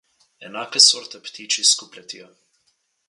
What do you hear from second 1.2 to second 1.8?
ptiči